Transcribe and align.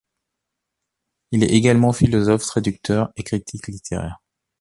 Il 1.31 1.43
est 1.43 1.51
également 1.51 1.93
philosophe, 1.93 2.41
traducteur 2.43 3.11
et 3.17 3.21
critique 3.23 3.67
littéraire. 3.67 4.17